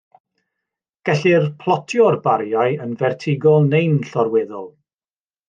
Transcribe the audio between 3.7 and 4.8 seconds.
neu'n llorweddol.